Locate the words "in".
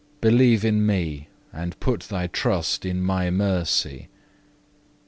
0.65-0.83, 2.87-3.03